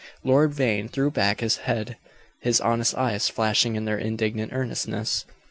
Lord 0.23 0.51
Vane 0.51 0.87
threw 0.87 1.11
back 1.11 1.41
his 1.41 1.57
head, 1.57 1.95
his 2.39 2.59
honest 2.59 2.95
eyes 2.95 3.29
flashing 3.29 3.75
in 3.75 3.85
their 3.85 3.99
indignant 3.99 4.51
earnestness. 4.51 5.25